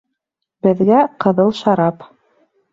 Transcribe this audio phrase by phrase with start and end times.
[0.67, 2.11] Беҙгә ҡыҙыл шарап